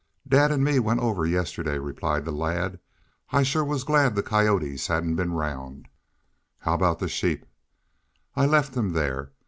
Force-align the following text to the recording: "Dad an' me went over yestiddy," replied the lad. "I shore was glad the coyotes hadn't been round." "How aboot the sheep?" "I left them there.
"Dad 0.27 0.51
an' 0.51 0.63
me 0.63 0.79
went 0.79 0.99
over 0.99 1.27
yestiddy," 1.27 1.77
replied 1.77 2.25
the 2.25 2.31
lad. 2.31 2.79
"I 3.29 3.43
shore 3.43 3.63
was 3.63 3.83
glad 3.83 4.15
the 4.15 4.23
coyotes 4.23 4.87
hadn't 4.87 5.15
been 5.15 5.33
round." 5.33 5.89
"How 6.57 6.73
aboot 6.73 6.97
the 6.97 7.07
sheep?" 7.07 7.45
"I 8.35 8.47
left 8.47 8.73
them 8.73 8.93
there. 8.93 9.31